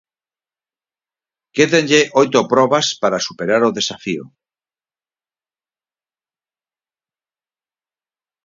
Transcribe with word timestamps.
Quédanlle 1.55 2.01
oito 2.21 2.39
probas 2.53 2.87
para 3.01 3.23
superar 3.27 3.61
o 3.69 3.75
desafío. 3.79 4.23